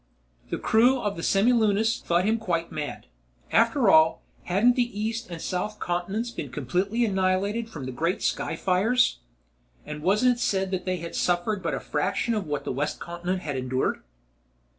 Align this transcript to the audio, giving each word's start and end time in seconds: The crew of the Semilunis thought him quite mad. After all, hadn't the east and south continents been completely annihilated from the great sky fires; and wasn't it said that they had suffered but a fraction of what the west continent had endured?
The 0.49 0.57
crew 0.57 0.99
of 0.99 1.15
the 1.15 1.21
Semilunis 1.21 1.99
thought 2.01 2.25
him 2.25 2.39
quite 2.39 2.71
mad. 2.71 3.05
After 3.51 3.87
all, 3.91 4.23
hadn't 4.45 4.75
the 4.75 4.99
east 4.99 5.29
and 5.29 5.39
south 5.39 5.77
continents 5.77 6.31
been 6.31 6.49
completely 6.51 7.05
annihilated 7.05 7.69
from 7.69 7.85
the 7.85 7.91
great 7.91 8.23
sky 8.23 8.55
fires; 8.55 9.19
and 9.85 10.01
wasn't 10.01 10.37
it 10.37 10.39
said 10.39 10.71
that 10.71 10.85
they 10.85 10.97
had 10.97 11.13
suffered 11.13 11.61
but 11.61 11.75
a 11.75 11.79
fraction 11.79 12.33
of 12.33 12.47
what 12.47 12.63
the 12.63 12.71
west 12.71 12.99
continent 12.99 13.43
had 13.43 13.55
endured? 13.55 14.01